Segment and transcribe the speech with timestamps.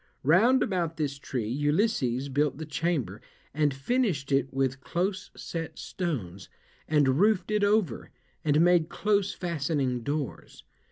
[0.23, 3.21] Round about this tree Ulysses built the chamber,
[3.53, 6.49] and finished it with close set stones,
[6.87, 8.09] and roofed it over,
[8.43, 10.63] and made close fastening doors.